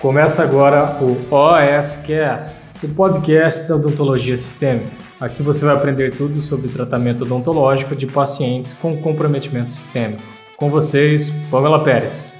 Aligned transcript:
Começa 0.00 0.42
agora 0.42 0.98
o 1.02 1.12
OSCast, 1.30 2.56
o 2.82 2.88
podcast 2.88 3.68
da 3.68 3.76
odontologia 3.76 4.34
sistêmica. 4.34 4.90
Aqui 5.20 5.42
você 5.42 5.62
vai 5.62 5.74
aprender 5.74 6.16
tudo 6.16 6.40
sobre 6.40 6.70
tratamento 6.70 7.24
odontológico 7.24 7.94
de 7.94 8.06
pacientes 8.06 8.72
com 8.72 8.96
comprometimento 9.02 9.68
sistêmico. 9.68 10.22
Com 10.56 10.70
vocês, 10.70 11.28
Pamela 11.50 11.84
Pérez. 11.84 12.34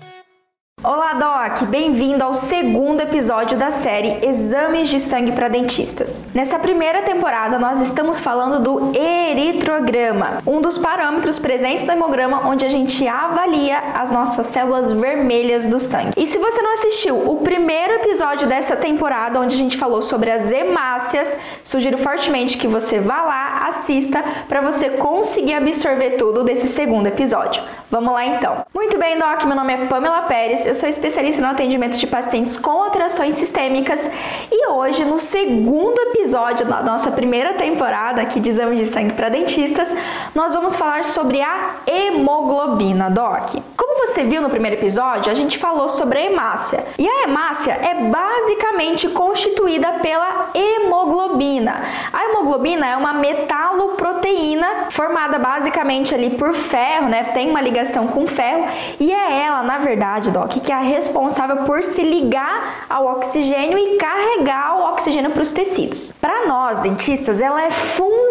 Olá, 0.82 1.12
Doc! 1.40 1.62
Bem-vindo 1.70 2.22
ao 2.22 2.34
segundo 2.34 3.00
episódio 3.00 3.56
da 3.56 3.70
série 3.70 4.26
Exames 4.26 4.90
de 4.90 5.00
Sangue 5.00 5.32
para 5.32 5.48
Dentistas. 5.48 6.26
Nessa 6.34 6.58
primeira 6.58 7.00
temporada, 7.00 7.58
nós 7.58 7.80
estamos 7.80 8.20
falando 8.20 8.62
do 8.62 8.94
eritrograma, 8.94 10.42
um 10.46 10.60
dos 10.60 10.76
parâmetros 10.76 11.38
presentes 11.38 11.86
no 11.86 11.92
hemograma 11.92 12.46
onde 12.46 12.66
a 12.66 12.68
gente 12.68 13.08
avalia 13.08 13.78
as 13.94 14.10
nossas 14.10 14.48
células 14.48 14.92
vermelhas 14.92 15.66
do 15.66 15.80
sangue. 15.80 16.12
E 16.14 16.26
se 16.26 16.36
você 16.36 16.60
não 16.60 16.74
assistiu 16.74 17.16
o 17.30 17.36
primeiro 17.36 17.94
episódio 17.94 18.46
dessa 18.46 18.76
temporada, 18.76 19.40
onde 19.40 19.54
a 19.54 19.58
gente 19.58 19.78
falou 19.78 20.02
sobre 20.02 20.30
as 20.30 20.52
hemácias, 20.52 21.34
sugiro 21.64 21.96
fortemente 21.96 22.58
que 22.58 22.68
você 22.68 22.98
vá 22.98 23.22
lá, 23.22 23.66
assista, 23.66 24.22
para 24.46 24.60
você 24.60 24.90
conseguir 24.90 25.54
absorver 25.54 26.18
tudo 26.18 26.44
desse 26.44 26.68
segundo 26.68 27.06
episódio. 27.06 27.62
Vamos 27.90 28.12
lá 28.12 28.24
então. 28.26 28.64
Muito 28.74 28.98
bem, 28.98 29.18
Doc, 29.18 29.44
meu 29.44 29.56
nome 29.56 29.72
é 29.72 29.86
Pamela 29.86 30.22
Pérez 30.22 30.66
eu 30.66 30.74
sou 30.74 30.88
especialista 30.88 31.29
no 31.38 31.46
atendimento 31.46 31.96
de 31.96 32.06
pacientes 32.06 32.58
com 32.58 32.70
alterações 32.82 33.34
sistêmicas 33.34 34.10
e 34.50 34.68
hoje, 34.68 35.04
no 35.04 35.18
segundo 35.18 35.98
episódio 35.98 36.66
da 36.66 36.82
nossa 36.82 37.10
primeira 37.10 37.54
temporada 37.54 38.22
aqui 38.22 38.40
de 38.40 38.50
exames 38.50 38.78
de 38.78 38.86
sangue 38.86 39.12
para 39.12 39.28
dentistas, 39.28 39.94
nós 40.34 40.54
vamos 40.54 40.76
falar 40.76 41.04
sobre 41.04 41.40
a 41.40 41.76
hemoglobina, 41.86 43.10
Doc. 43.10 43.54
Como 43.76 43.89
você 44.06 44.24
viu 44.24 44.40
no 44.40 44.48
primeiro 44.48 44.76
episódio, 44.76 45.30
a 45.30 45.34
gente 45.34 45.58
falou 45.58 45.88
sobre 45.88 46.18
a 46.18 46.22
hemácia. 46.22 46.84
E 46.98 47.08
a 47.08 47.22
hemácia 47.24 47.72
é 47.72 47.94
basicamente 47.94 49.08
constituída 49.08 49.92
pela 49.94 50.50
hemoglobina. 50.54 51.82
A 52.12 52.24
hemoglobina 52.24 52.86
é 52.86 52.96
uma 52.96 53.12
metaloproteína 53.12 54.90
formada 54.90 55.38
basicamente 55.38 56.14
ali 56.14 56.30
por 56.30 56.54
ferro, 56.54 57.08
né? 57.08 57.24
Tem 57.34 57.50
uma 57.50 57.60
ligação 57.60 58.08
com 58.08 58.26
ferro 58.26 58.66
e 58.98 59.12
é 59.12 59.42
ela, 59.42 59.62
na 59.62 59.78
verdade, 59.78 60.30
Doc, 60.30 60.52
que 60.52 60.72
é 60.72 60.74
a 60.74 60.80
responsável 60.80 61.58
por 61.64 61.84
se 61.84 62.02
ligar 62.02 62.86
ao 62.88 63.06
oxigênio 63.06 63.76
e 63.78 63.96
carregar 63.96 64.78
o 64.78 64.92
oxigênio 64.92 65.30
para 65.30 65.42
os 65.42 65.52
tecidos. 65.52 66.12
Para 66.20 66.46
nós, 66.46 66.80
dentistas, 66.80 67.40
ela 67.40 67.62
é 67.62 67.70
fundamental 67.70 68.29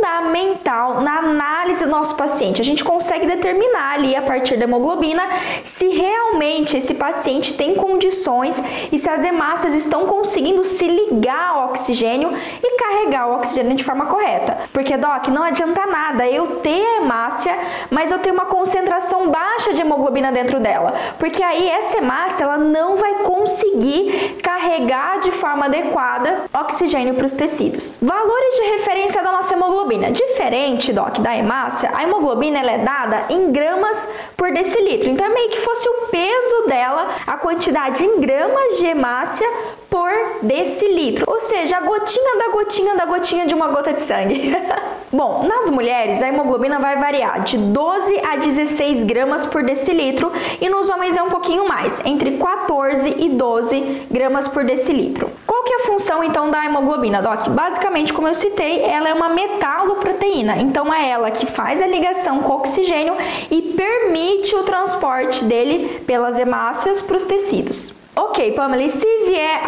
na 1.01 1.19
análise 1.19 1.85
do 1.85 1.91
nosso 1.91 2.15
paciente. 2.15 2.61
A 2.61 2.65
gente 2.65 2.83
consegue 2.83 3.25
determinar 3.25 3.93
ali 3.93 4.15
a 4.15 4.21
partir 4.21 4.57
da 4.57 4.63
hemoglobina 4.63 5.23
se 5.63 5.87
realmente 5.87 6.77
esse 6.77 6.93
paciente 6.93 7.53
tem 7.53 7.75
condições 7.75 8.61
e 8.91 8.97
se 8.97 9.09
as 9.09 9.23
hemácias 9.23 9.73
estão 9.73 10.05
conseguindo 10.05 10.63
se 10.63 10.87
ligar 10.87 11.49
ao 11.49 11.63
oxigênio 11.89 12.31
e 12.63 12.77
carregar 12.77 13.27
o 13.27 13.35
oxigênio 13.35 13.75
de 13.75 13.83
forma 13.83 14.05
correta. 14.05 14.57
Porque, 14.71 14.95
Doc, 14.95 15.27
não 15.27 15.43
adianta 15.43 15.85
nada 15.87 16.27
eu 16.27 16.57
ter 16.57 16.83
hemácia, 16.97 17.57
mas 17.89 18.11
eu 18.11 18.19
ter 18.19 18.31
uma 18.31 18.45
concentração 18.45 19.29
baixa 19.29 19.73
de 19.73 19.81
hemoglobina 19.81 20.31
dentro 20.31 20.59
dela. 20.59 20.93
Porque 21.17 21.41
aí 21.41 21.67
essa 21.67 21.97
hemácia 21.97 22.43
ela 22.43 22.57
não 22.57 22.95
vai 22.95 23.15
conseguir 23.23 24.37
carregar 24.43 25.19
de 25.21 25.31
forma 25.31 25.65
adequada 25.65 26.43
oxigênio 26.53 27.15
para 27.15 27.25
os 27.25 27.33
tecidos. 27.33 27.95
Valores 28.01 28.55
de 28.55 28.63
referência 28.71 29.23
da 29.23 29.31
nossa 29.31 29.53
hemoglobina. 29.53 30.11
Diferente, 30.11 30.93
Doc, 30.93 31.17
da 31.19 31.35
hemácia, 31.35 31.91
a 31.95 32.03
hemoglobina 32.03 32.59
ela 32.59 32.71
é 32.71 32.77
dada 32.79 33.25
em 33.29 33.51
gramas 33.51 34.07
por 34.37 34.51
decilitro. 34.51 35.09
Então 35.09 35.25
é 35.25 35.29
meio 35.29 35.49
que 35.49 35.59
fosse 35.59 35.87
o 35.89 36.07
peso 36.07 36.67
dela, 36.67 37.07
a 37.25 37.37
quantidade 37.37 38.03
em 38.03 38.19
gramas 38.19 38.77
de 38.77 38.85
hemácia 38.85 39.47
por 39.89 40.11
decilitro, 40.41 41.25
ou 41.27 41.39
seja, 41.39 41.77
a 41.77 41.81
gotinha 41.81 42.37
da 42.37 42.49
gotinha 42.49 42.95
da 42.95 43.05
gotinha 43.05 43.47
de 43.47 43.53
uma 43.53 43.67
gota 43.67 43.91
de 43.91 44.01
sangue. 44.01 44.55
Bom, 45.11 45.43
nas 45.47 45.69
mulheres 45.71 46.21
a 46.21 46.27
hemoglobina 46.27 46.77
vai 46.77 46.95
variar 46.97 47.41
de 47.41 47.57
12 47.57 48.19
a 48.19 48.35
16 48.35 49.03
gramas 49.05 49.47
por 49.47 49.63
decilitro 49.63 50.31
e 50.61 50.69
nos 50.69 50.87
homens 50.87 51.17
é 51.17 51.23
um 51.23 51.29
pouquinho 51.29 51.67
mais, 51.67 51.99
entre 52.05 52.37
14 52.37 53.15
e 53.17 53.29
12 53.29 54.03
gramas 54.11 54.47
por 54.47 54.63
decilitro. 54.63 55.29
Qual 55.47 55.63
que 55.63 55.73
é 55.73 55.75
a 55.77 55.85
função 55.85 56.23
então 56.23 56.51
da 56.51 56.63
hemoglobina, 56.63 57.23
Doc? 57.23 57.47
Basicamente, 57.49 58.13
como 58.13 58.27
eu 58.27 58.35
citei, 58.35 58.83
ela 58.83 59.09
é 59.09 59.13
uma 59.13 59.29
metaloproteína, 59.29 60.57
então 60.57 60.93
é 60.93 61.09
ela 61.09 61.31
que 61.31 61.47
faz 61.47 61.81
a 61.81 61.87
ligação 61.87 62.43
com 62.43 62.53
o 62.53 62.57
oxigênio 62.57 63.15
e 63.49 63.61
permite 63.61 64.55
o 64.55 64.63
transporte 64.63 65.43
dele 65.43 66.01
pelas 66.05 66.37
hemácias 66.37 67.01
para 67.01 67.17
os 67.17 67.25
tecidos. 67.25 67.98
Ok, 68.21 68.51
Pamela, 68.51 68.83
e 68.83 68.89
se 68.89 69.07
vier 69.25 69.63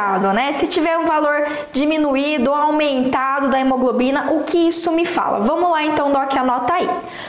alterado, 0.00 0.32
né? 0.32 0.52
Se 0.52 0.66
tiver 0.66 0.96
um 0.98 1.04
valor 1.04 1.46
diminuído 1.72 2.50
ou 2.50 2.56
aumentado 2.56 3.48
da 3.48 3.60
hemoglobina, 3.60 4.32
o 4.32 4.44
que 4.44 4.56
isso 4.68 4.90
me 4.92 5.04
fala? 5.04 5.40
Vamos 5.40 5.70
lá 5.70 5.84
então, 5.84 6.10
Doc, 6.10 6.34
anota 6.36 6.74
aí. 6.74 6.88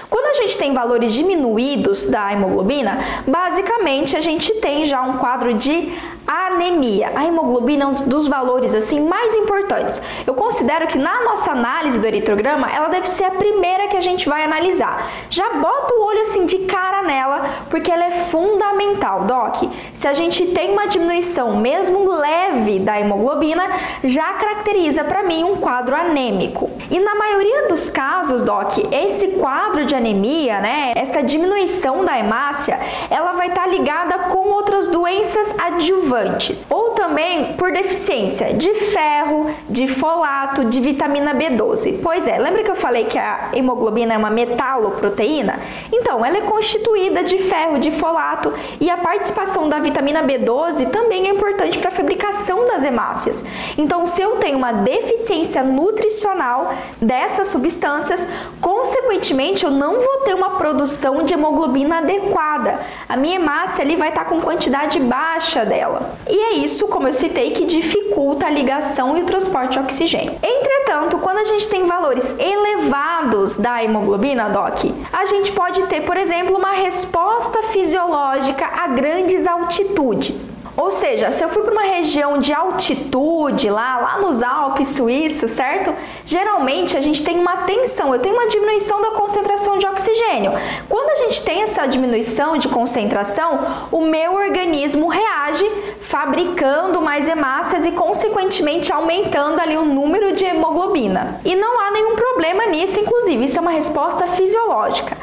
Quando 0.09 0.27
a 0.27 0.41
gente 0.41 0.57
tem 0.57 0.73
valores 0.73 1.13
diminuídos 1.13 2.07
da 2.07 2.31
hemoglobina, 2.31 2.97
basicamente 3.27 4.15
a 4.15 4.21
gente 4.21 4.53
tem 4.55 4.85
já 4.85 5.01
um 5.01 5.17
quadro 5.17 5.53
de 5.53 5.93
anemia. 6.25 7.11
A 7.15 7.25
hemoglobina 7.25 7.85
é 7.85 7.87
um 7.87 7.93
dos 7.93 8.27
valores 8.27 8.73
assim 8.73 8.99
mais 9.01 9.33
importantes. 9.33 10.01
Eu 10.25 10.33
considero 10.33 10.87
que 10.87 10.97
na 10.97 11.23
nossa 11.23 11.51
análise 11.51 11.97
do 11.97 12.05
eritrograma, 12.05 12.69
ela 12.71 12.87
deve 12.87 13.07
ser 13.07 13.25
a 13.25 13.31
primeira 13.31 13.87
que 13.87 13.97
a 13.97 14.01
gente 14.01 14.29
vai 14.29 14.43
analisar. 14.43 15.09
Já 15.29 15.49
bota 15.49 15.95
o 15.95 16.05
olho 16.05 16.21
assim 16.21 16.45
de 16.45 16.59
cara 16.59 17.01
nela, 17.03 17.45
porque 17.69 17.91
ela 17.91 18.05
é 18.05 18.11
fundamental, 18.11 19.21
doc. 19.21 19.63
Se 19.93 20.07
a 20.07 20.13
gente 20.13 20.47
tem 20.47 20.71
uma 20.71 20.87
diminuição 20.87 21.57
mesmo 21.57 22.09
leve 22.11 22.60
da 22.79 22.99
hemoglobina, 22.99 23.63
já 24.03 24.33
caracteriza 24.33 25.03
para 25.03 25.23
mim 25.23 25.43
um 25.43 25.57
quadro 25.57 25.95
anêmico. 25.95 26.69
E 26.89 26.99
na 26.99 27.15
maioria 27.15 27.67
dos 27.67 27.89
casos, 27.89 28.43
doc, 28.43 28.77
esse 28.91 29.29
quadro 29.39 29.85
de 29.85 29.95
anemia, 29.95 30.59
né, 30.59 30.91
essa 30.95 31.21
diminuição 31.21 32.03
da 32.03 32.17
hemácia, 32.17 32.79
ela 33.09 33.33
vai 33.33 33.47
estar 33.47 33.63
tá 33.63 33.67
ligada 33.67 34.17
com 34.29 34.49
outras 34.49 34.87
doenças 34.87 35.55
adjuvantes 35.59 36.65
ou 36.69 36.91
também 36.91 37.53
por 37.53 37.71
deficiência 37.71 38.53
de 38.53 38.73
ferro, 38.73 39.49
de 39.69 39.87
folato, 39.87 40.65
de 40.65 40.79
vitamina 40.79 41.33
B12. 41.33 41.99
Pois 42.01 42.27
é, 42.27 42.37
lembra 42.37 42.63
que 42.63 42.71
eu 42.71 42.75
falei 42.75 43.05
que 43.05 43.17
a 43.17 43.49
hemoglobina 43.53 44.13
é 44.13 44.17
uma 44.17 44.29
metaloproteína? 44.29 45.59
Então, 45.91 46.25
ela 46.25 46.37
é 46.37 46.41
constituída 46.41 47.23
de 47.23 47.37
ferro, 47.37 47.79
de 47.79 47.91
folato 47.91 48.53
e 48.79 48.89
a 48.89 48.97
participação 48.97 49.69
da 49.69 49.79
vitamina 49.79 50.23
B12 50.23 50.89
também 50.89 51.27
é 51.27 51.31
importante 51.31 51.77
para 51.77 51.89
a 51.89 51.91
fabricação 51.91 52.50
das 52.67 52.83
hemácias. 52.83 53.43
Então, 53.77 54.05
se 54.07 54.21
eu 54.21 54.37
tenho 54.37 54.57
uma 54.57 54.71
deficiência 54.71 55.63
nutricional 55.63 56.73
dessas 57.01 57.47
substâncias, 57.47 58.27
consequentemente 58.59 59.63
eu 59.63 59.71
não 59.71 59.99
vou 59.99 60.17
ter 60.25 60.33
uma 60.33 60.51
produção 60.51 61.23
de 61.23 61.33
hemoglobina 61.33 61.99
adequada. 61.99 62.79
A 63.07 63.17
minha 63.17 63.35
hemácia 63.35 63.83
ali 63.83 63.95
vai 63.95 64.09
estar 64.09 64.25
com 64.25 64.41
quantidade 64.41 64.99
baixa 64.99 65.65
dela. 65.65 66.15
E 66.29 66.37
é 66.37 66.53
isso, 66.53 66.87
como 66.87 67.07
eu 67.07 67.13
citei, 67.13 67.51
que 67.51 67.65
dificulta 67.65 68.45
a 68.45 68.49
ligação 68.49 69.17
e 69.17 69.21
o 69.21 69.25
transporte 69.25 69.73
de 69.73 69.79
oxigênio. 69.79 70.35
Entretanto, 70.41 71.17
quando 71.19 71.37
a 71.37 71.43
gente 71.43 71.69
tem 71.69 71.85
valores 71.85 72.35
elevados 72.37 73.57
da 73.57 73.83
hemoglobina, 73.83 74.49
DOC, 74.49 74.93
a 75.11 75.25
gente 75.25 75.51
pode 75.51 75.83
ter, 75.83 76.01
por 76.01 76.17
exemplo, 76.17 76.57
uma 76.57 76.71
resposta 76.71 77.63
fisiológica 77.63 78.65
a 78.65 78.87
grandes 78.87 79.47
altitudes. 79.47 80.51
Ou 80.77 80.89
seja, 80.89 81.31
se 81.31 81.43
eu 81.43 81.49
fui 81.49 81.63
para 81.63 81.73
uma 81.73 81.81
região 81.83 82.37
de 82.37 82.53
altitude, 82.53 83.69
lá, 83.69 83.97
lá 83.99 84.17
nos 84.19 84.41
Alpes 84.41 84.89
suíços, 84.89 85.51
certo? 85.51 85.93
Geralmente 86.25 86.95
a 86.95 87.01
gente 87.01 87.23
tem 87.23 87.37
uma 87.39 87.57
tensão, 87.57 88.13
eu 88.13 88.19
tenho 88.19 88.35
uma 88.35 88.47
diminuição 88.47 89.01
da 89.01 89.11
concentração 89.11 89.77
de 89.77 89.85
oxigênio. 89.85 90.53
Quando 90.87 91.09
a 91.09 91.15
gente 91.23 91.43
tem 91.43 91.61
essa 91.61 91.85
diminuição 91.85 92.57
de 92.57 92.69
concentração, 92.69 93.59
o 93.91 94.01
meu 94.01 94.35
organismo 94.35 95.07
reage 95.07 95.69
fabricando 96.01 97.01
mais 97.01 97.27
hemácias 97.27 97.85
e 97.85 97.91
consequentemente 97.91 98.91
aumentando 98.93 99.59
ali 99.59 99.77
o 99.77 99.85
número 99.85 100.33
de 100.33 100.45
hemoglobina. 100.45 101.39
E 101.43 101.55
não 101.55 101.79
há 101.79 101.91
nenhum 101.91 102.15
problema 102.15 102.65
nisso, 102.67 102.99
inclusive, 102.99 103.45
isso 103.45 103.57
é 103.57 103.61
uma 103.61 103.71
resposta 103.71 104.25
fisiológica. 104.27 105.17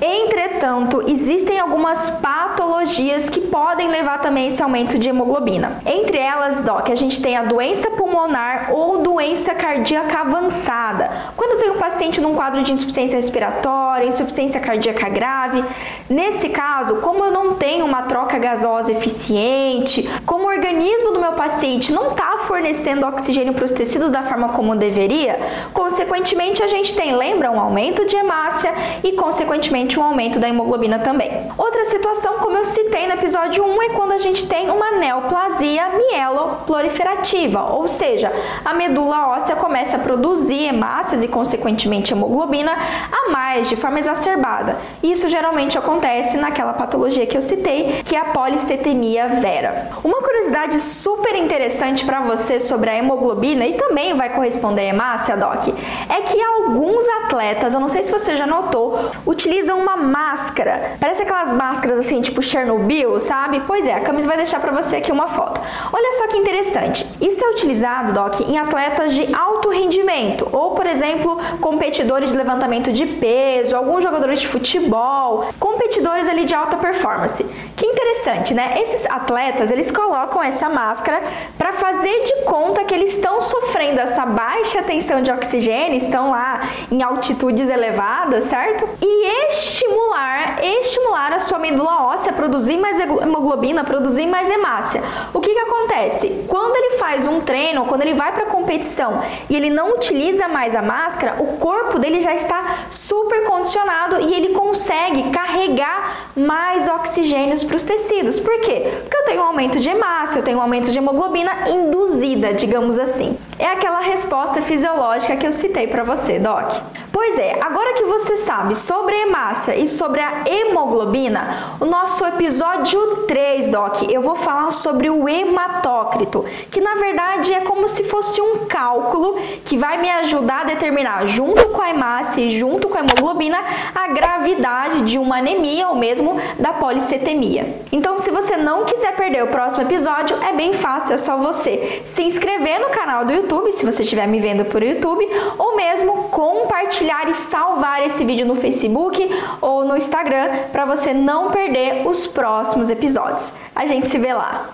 Entretanto, 0.00 1.04
existem 1.06 1.60
algumas 1.60 2.10
patologias 2.10 3.28
que 3.28 3.40
podem 3.40 3.88
levar 3.88 4.18
também 4.18 4.46
esse 4.46 4.62
aumento 4.62 4.98
de 4.98 5.08
hemoglobina. 5.08 5.80
Entre 5.84 6.16
elas, 6.16 6.62
Doc, 6.62 6.88
a 6.88 6.94
gente 6.94 7.20
tem 7.20 7.36
a 7.36 7.44
doença 7.44 7.90
pulmonar 7.90 8.70
ou 8.72 9.02
doença 9.02 9.54
cardíaca 9.54 10.20
avançada. 10.20 11.10
Quando 11.36 11.60
tem 11.60 11.70
um 11.70 11.78
paciente 11.78 12.20
num 12.20 12.34
quadro 12.34 12.62
de 12.62 12.72
insuficiência 12.72 13.16
respiratória, 13.16 14.06
insuficiência 14.06 14.58
cardíaca 14.58 15.08
grave, 15.08 15.62
nesse 16.08 16.48
caso, 16.48 16.96
como 16.96 17.24
eu 17.24 17.30
não 17.30 17.54
tenho 17.54 17.84
uma 17.84 18.02
troca 18.02 18.38
gasosa 18.38 18.92
eficiente, 18.92 20.08
como 20.24 20.49
organismo 20.60 21.12
do 21.12 21.18
meu 21.18 21.32
paciente 21.32 21.92
não 21.92 22.10
está 22.10 22.36
fornecendo 22.38 23.06
oxigênio 23.06 23.54
para 23.54 23.64
os 23.64 23.72
tecidos 23.72 24.10
da 24.10 24.22
forma 24.22 24.50
como 24.50 24.76
deveria, 24.76 25.38
consequentemente 25.72 26.62
a 26.62 26.66
gente 26.66 26.94
tem, 26.94 27.16
lembra, 27.16 27.50
um 27.50 27.58
aumento 27.58 28.04
de 28.04 28.14
hemácia 28.14 28.72
e 29.02 29.12
consequentemente 29.12 29.98
um 29.98 30.02
aumento 30.02 30.38
da 30.38 30.48
hemoglobina 30.48 30.98
também. 30.98 31.30
Outra 31.56 31.84
situação, 31.86 32.34
como 32.34 32.58
eu 32.58 32.64
citei 32.64 33.06
no 33.06 33.14
episódio 33.14 33.64
1, 33.64 33.82
é 33.82 33.88
quando 33.90 34.12
a 34.12 34.18
gente 34.18 34.46
tem 34.46 34.70
uma 34.70 34.92
neoplasia 34.92 35.88
mieloproliferativa, 36.10 37.72
ou 37.72 37.88
seja, 37.88 38.30
a 38.64 38.74
medula 38.74 39.28
óssea 39.28 39.56
começa 39.56 39.96
a 39.96 40.00
produzir 40.00 40.64
hemácias 40.64 41.24
e 41.24 41.28
consequentemente 41.28 42.12
hemoglobina 42.12 42.72
a 43.10 43.30
mais 43.30 43.68
de 43.68 43.76
forma 43.76 43.98
exacerbada. 43.98 44.76
Isso 45.02 45.28
geralmente 45.28 45.78
acontece 45.78 46.36
naquela 46.36 46.74
patologia 46.74 47.26
que 47.26 47.36
eu 47.36 47.42
citei, 47.42 48.02
que 48.04 48.14
é 48.14 48.20
a 48.20 48.26
policetemia 48.26 49.28
vera. 49.40 49.90
Uma 50.04 50.20
curiosidade 50.20 50.49
super 50.80 51.34
interessante 51.36 52.04
para 52.04 52.20
você 52.20 52.60
sobre 52.60 52.90
a 52.90 52.96
hemoglobina 52.96 53.66
e 53.66 53.74
também 53.74 54.14
vai 54.14 54.30
corresponder 54.30 54.82
a 54.82 54.84
hemácia, 54.84 55.36
Doc, 55.36 55.68
é 56.08 56.20
que 56.22 56.42
alguns 56.42 57.06
atletas, 57.24 57.74
eu 57.74 57.80
não 57.80 57.88
sei 57.88 58.02
se 58.02 58.10
você 58.10 58.36
já 58.36 58.46
notou, 58.46 58.98
utilizam 59.26 59.78
uma 59.78 59.89
máscara. 60.00 60.96
Parece 60.98 61.22
aquelas 61.22 61.52
máscaras 61.52 61.98
assim, 61.98 62.20
tipo 62.20 62.42
Chernobyl, 62.42 63.20
sabe? 63.20 63.62
Pois 63.66 63.86
é, 63.86 63.94
a 63.94 64.00
Camis 64.00 64.24
vai 64.24 64.36
deixar 64.36 64.60
para 64.60 64.72
você 64.72 64.96
aqui 64.96 65.12
uma 65.12 65.28
foto. 65.28 65.60
Olha 65.92 66.12
só 66.12 66.28
que 66.28 66.36
interessante. 66.36 67.06
Isso 67.20 67.44
é 67.44 67.50
utilizado, 67.50 68.12
Doc, 68.12 68.40
em 68.40 68.58
atletas 68.58 69.14
de 69.14 69.34
alto 69.34 69.68
rendimento, 69.70 70.48
ou 70.52 70.72
por 70.72 70.86
exemplo, 70.86 71.38
competidores 71.60 72.30
de 72.30 72.36
levantamento 72.36 72.92
de 72.92 73.06
peso, 73.06 73.76
alguns 73.76 74.02
jogadores 74.02 74.40
de 74.40 74.48
futebol, 74.48 75.46
competidores 75.58 76.28
ali 76.28 76.44
de 76.44 76.54
alta 76.54 76.76
performance. 76.76 77.44
Que 77.76 77.86
interessante, 77.86 78.52
né? 78.52 78.80
Esses 78.80 79.06
atletas, 79.06 79.70
eles 79.70 79.90
colocam 79.90 80.42
essa 80.42 80.68
máscara 80.68 81.22
para 81.56 81.72
fazer 81.72 82.24
de 82.24 82.44
conta 82.44 82.84
que 82.84 82.94
eles 82.94 83.14
estão 83.14 83.40
sofrendo 83.40 84.00
essa 84.00 84.26
baixa 84.26 84.82
tensão 84.82 85.22
de 85.22 85.30
oxigênio, 85.30 85.96
estão 85.96 86.30
lá 86.30 86.49
em 86.90 87.02
altitudes 87.02 87.68
elevadas, 87.68 88.44
certo? 88.44 88.88
E 89.00 89.48
estimular, 89.48 90.64
estimular 90.64 91.32
a 91.32 91.40
sua 91.40 91.58
medula 91.58 92.06
óssea 92.06 92.32
a 92.32 92.34
produzir 92.34 92.76
mais 92.76 92.98
hemoglobina, 92.98 93.84
produzir 93.84 94.26
mais 94.26 94.50
hemácia. 94.50 95.02
O 95.32 95.40
que 95.40 95.52
que 95.52 95.60
acontece? 95.60 96.44
Quando 96.48 96.76
ele 96.76 96.98
faz 96.98 97.26
um 97.26 97.40
treino, 97.40 97.84
quando 97.86 98.02
ele 98.02 98.14
vai 98.14 98.32
para 98.32 98.46
competição 98.46 99.22
e 99.48 99.56
ele 99.56 99.70
não 99.70 99.94
utiliza 99.94 100.48
mais 100.48 100.74
a 100.74 100.82
máscara, 100.82 101.36
o 101.38 101.58
corpo 101.58 101.98
dele 101.98 102.20
já 102.20 102.34
está 102.34 102.86
super 102.90 103.44
condicionado 103.44 104.20
e 104.20 104.34
ele 104.34 104.54
consegue 104.54 105.30
carregar 105.30 106.30
mais 106.36 106.88
oxigênios 106.88 107.64
para 107.64 107.76
os 107.76 107.82
tecidos. 107.82 108.40
Por 108.40 108.60
quê? 108.60 108.92
Porque 109.02 109.16
eu 109.16 109.24
tenho 109.24 109.42
um 109.42 109.46
aumento 109.46 109.78
de 109.78 109.88
hemácia, 109.88 110.38
eu 110.38 110.44
tenho 110.44 110.58
um 110.58 110.62
aumento 110.62 110.90
de 110.90 110.98
hemoglobina 110.98 111.68
induzida, 111.68 112.52
digamos 112.52 112.98
assim. 112.98 113.38
É 113.60 113.66
aquela 113.66 114.00
resposta 114.00 114.62
fisiológica 114.62 115.36
que 115.36 115.46
eu 115.46 115.52
citei 115.52 115.86
para 115.86 116.02
você, 116.02 116.38
Doc. 116.38 116.80
Pois 117.12 117.38
é, 117.38 117.58
agora 117.60 117.92
que 117.92 118.04
você 118.04 118.38
sabe 118.38 118.74
sobre 118.74 119.14
a 119.14 119.26
hemácia 119.26 119.76
e 119.76 119.86
sobre 119.86 120.22
a 120.22 120.44
hemoglobina, 120.46 121.76
o 121.78 121.84
nosso 121.84 122.24
episódio 122.24 123.26
3, 123.28 123.68
Doc, 123.68 124.04
eu 124.08 124.22
vou 124.22 124.36
falar 124.36 124.70
sobre 124.70 125.10
o 125.10 125.28
hematócrito, 125.28 126.46
que 126.70 126.80
na 126.80 126.94
verdade 126.94 127.52
é 127.52 127.60
como 127.60 127.86
se 127.86 128.04
fosse 128.04 128.40
um 128.40 128.64
cálculo 128.66 129.36
que 129.66 129.76
vai 129.76 129.98
me 130.00 130.08
ajudar 130.08 130.62
a 130.62 130.64
determinar, 130.64 131.26
junto 131.26 131.68
com 131.68 131.82
a 131.82 131.90
hemácia 131.90 132.40
e 132.40 132.58
junto 132.58 132.88
com 132.88 132.96
a 132.96 133.00
hemoglobina, 133.00 133.58
a 133.94 134.08
gravidade 134.08 135.02
de 135.02 135.18
uma 135.18 135.36
anemia 135.36 135.88
ou 135.88 135.96
mesmo 135.96 136.40
da 136.58 136.72
policetemia. 136.72 137.82
Então, 137.92 138.18
se 138.18 138.30
você 138.30 138.56
não 138.56 138.86
quiser 138.86 139.14
perder 139.16 139.44
o 139.44 139.48
próximo 139.48 139.82
episódio, 139.82 140.42
é 140.42 140.54
bem 140.54 140.72
fácil, 140.72 141.14
é 141.14 141.18
só 141.18 141.36
você 141.36 142.02
se 142.06 142.22
inscrever 142.22 142.80
no 142.80 142.88
canal 142.88 143.26
do 143.26 143.32
YouTube, 143.50 143.72
se 143.72 143.84
você 143.84 144.04
estiver 144.04 144.28
me 144.28 144.38
vendo 144.38 144.64
por 144.64 144.80
YouTube, 144.80 145.26
ou 145.58 145.74
mesmo 145.74 146.28
compartilhar 146.28 147.28
e 147.28 147.34
salvar 147.34 148.06
esse 148.06 148.24
vídeo 148.24 148.46
no 148.46 148.54
Facebook 148.54 149.28
ou 149.60 149.84
no 149.84 149.96
Instagram 149.96 150.68
para 150.70 150.84
você 150.84 151.12
não 151.12 151.50
perder 151.50 152.06
os 152.06 152.28
próximos 152.28 152.90
episódios. 152.90 153.52
A 153.74 153.86
gente 153.86 154.08
se 154.08 154.18
vê 154.18 154.32
lá. 154.32 154.68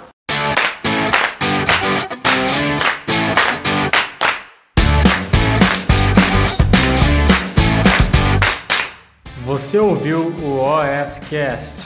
Você 9.47 9.79
ouviu 9.79 10.35
o 10.43 10.59
OSCast, 10.59 11.86